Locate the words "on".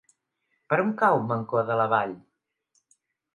0.83-0.89